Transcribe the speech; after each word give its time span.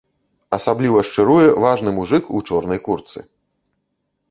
Асабліва 0.57 1.03
шчыруе 1.09 1.45
важны 1.67 1.95
мужык 1.99 2.23
у 2.39 2.43
чорнай 2.51 2.79
куртцы. 2.91 3.19